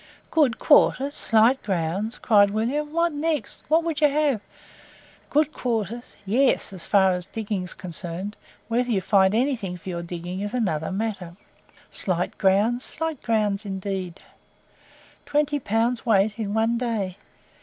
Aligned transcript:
"Good 0.31 0.57
quarters! 0.57 1.13
slight 1.13 1.61
grounds!" 1.61 2.17
cried 2.17 2.49
William; 2.49 2.91
"what 2.91 3.11
next? 3.13 3.65
what 3.69 3.83
would 3.83 4.01
you 4.01 4.09
have? 4.09 4.41
Good 5.29 5.53
quarters! 5.53 6.17
yes, 6.25 6.73
as 6.73 6.87
far 6.87 7.11
as 7.11 7.27
diggings 7.27 7.75
concerned 7.75 8.35
whether 8.67 8.89
you 8.89 8.99
find 8.99 9.35
anything 9.35 9.77
for 9.77 9.89
your 9.89 10.01
digging 10.01 10.39
is 10.39 10.55
another 10.55 10.91
matter. 10.91 11.35
Slight 11.91 12.39
grounds, 12.39 12.89
indeed! 13.63 14.21
twenty 15.27 15.59
pounds 15.59 16.03
weight 16.03 16.39
in 16.39 16.55
one 16.55 16.79
day! 16.79 17.17